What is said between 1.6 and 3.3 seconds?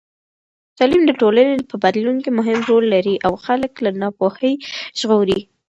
په بدلون کې مهم رول لري